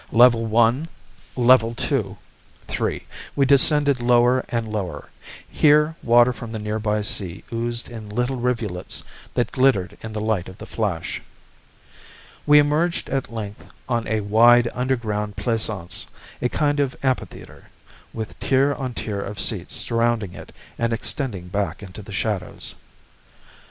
Level 0.11 0.45
one... 0.47 0.87
level 1.35 1.75
two... 1.75 2.17
three... 2.65 3.03
we 3.35 3.45
descended 3.45 4.01
lower 4.01 4.43
and 4.49 4.67
lower. 4.67 5.09
Here 5.47 5.95
water 6.01 6.33
from 6.33 6.51
the 6.51 6.57
nearby 6.57 7.03
sea 7.03 7.43
oozed 7.53 7.87
in 7.87 8.09
little 8.09 8.37
rivulets 8.37 9.03
that 9.35 9.51
glittered 9.51 9.99
in 10.01 10.13
the 10.13 10.19
light 10.19 10.49
of 10.49 10.57
the 10.57 10.65
flash. 10.65 11.21
We 12.47 12.57
emerged 12.57 13.11
at 13.11 13.31
length 13.31 13.67
on 13.87 14.07
a 14.07 14.21
wide 14.21 14.67
underground 14.73 15.35
plaisance, 15.35 16.07
a 16.41 16.49
kind 16.49 16.79
of 16.79 16.95
amphitheater, 17.03 17.69
with 18.11 18.39
tier 18.39 18.73
on 18.73 18.95
tier 18.95 19.21
of 19.21 19.39
seats 19.39 19.75
surrounding 19.75 20.33
it 20.33 20.51
and 20.79 20.93
extending 20.93 21.47
back 21.47 21.83
into 21.83 22.01
the 22.01 22.11
shadows. 22.11 22.73